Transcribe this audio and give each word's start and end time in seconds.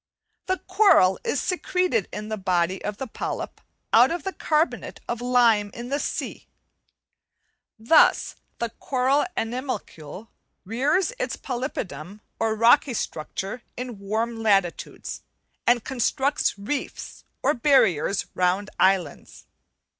The 0.47 0.57
coral 0.57 1.19
is 1.23 1.39
secreted 1.39 2.07
in 2.11 2.29
the 2.29 2.35
body 2.37 2.83
of 2.83 2.97
the 2.97 3.05
polyp 3.05 3.61
out 3.93 4.09
of 4.09 4.23
the 4.23 4.33
carbonate 4.33 4.99
of 5.07 5.21
lime 5.21 5.69
in 5.75 5.89
the 5.89 5.99
sea. 5.99 6.47
Thus 7.77 8.35
the 8.57 8.69
coral 8.69 9.27
animalcule 9.37 10.31
rears 10.65 11.13
its 11.19 11.37
polypidom 11.37 12.21
or 12.39 12.55
rocky 12.55 12.95
structure 12.95 13.61
in 13.77 13.99
warm 13.99 14.41
latitudes, 14.41 15.21
and 15.67 15.83
constructs 15.83 16.57
reefs 16.57 17.23
or 17.43 17.53
barriers 17.53 18.25
round 18.33 18.71
islands. 18.79 19.45